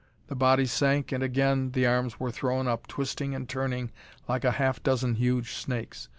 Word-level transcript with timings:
The 0.29 0.35
body 0.35 0.65
sank 0.65 1.11
and 1.11 1.21
again 1.21 1.73
the 1.73 1.85
arms 1.85 2.19
were 2.19 2.31
thrown 2.31 2.67
up, 2.67 2.87
twisting 2.87 3.35
and 3.35 3.47
turning 3.47 3.91
like 4.27 4.43
a 4.43 4.49
half 4.53 4.81
dozen 4.81 5.13
huge 5.13 5.51
snakes. 5.53 6.09